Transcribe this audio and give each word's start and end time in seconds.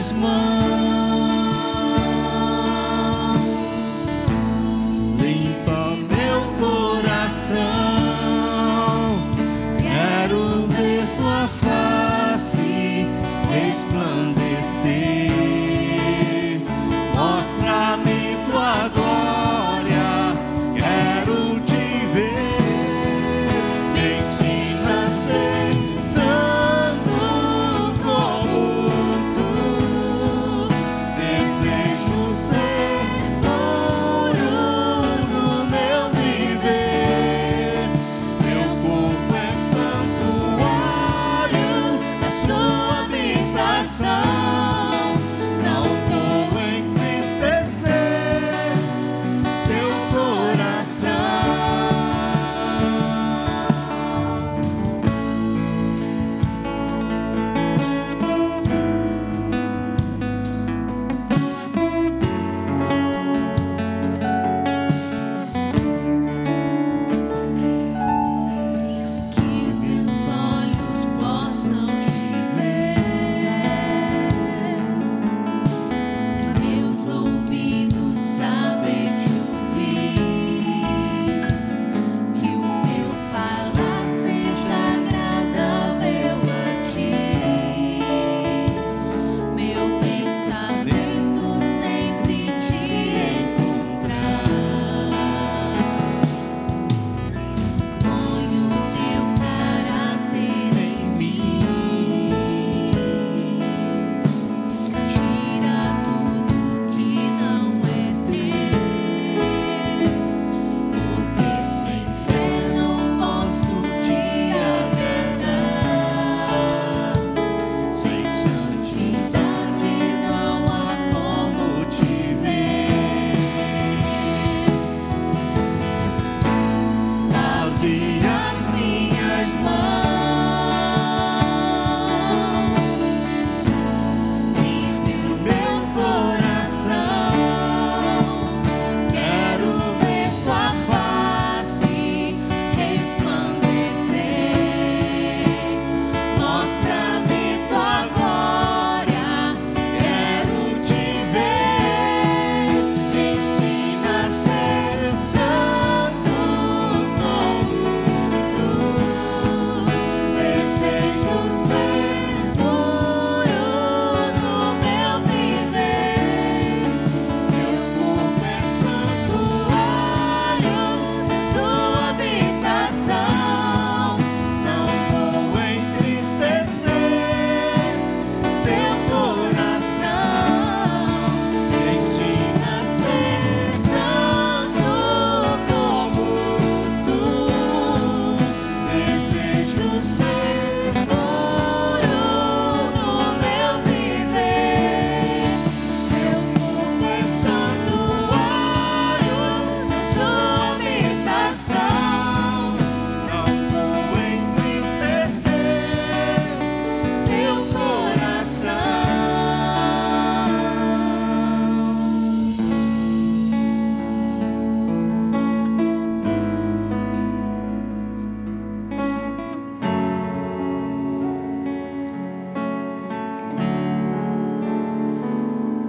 minhas 0.00 0.12
mãos, 0.12 0.59